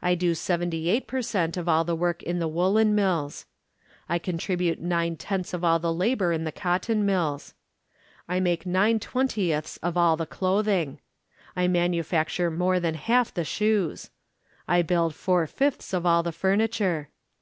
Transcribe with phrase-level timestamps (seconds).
[0.00, 1.58] I do seventy eight per cent.
[1.58, 3.44] of all the work in the woollen mills.
[4.08, 7.52] I contribute nine tenths of all the labour in the cotton mills.
[8.26, 11.00] I make nine twentieths of all the clothing.
[11.54, 14.08] I manufacture more than half the shoes.
[14.66, 17.10] I build four fifths of all the furniture.